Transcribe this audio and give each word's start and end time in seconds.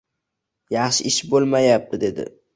Yaxshi 0.75 1.05
ish 1.11 1.21
bo`lmapti, 1.35 2.03
dedi 2.07 2.29